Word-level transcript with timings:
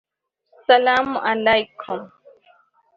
Saalam 0.65 1.09
Alekum” 1.21 2.01